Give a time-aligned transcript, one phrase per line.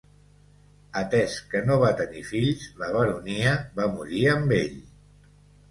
[1.01, 4.83] Atès que no va tenir fills, la baronia va morir amb ell.